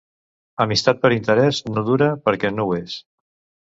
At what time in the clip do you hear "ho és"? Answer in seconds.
2.71-3.01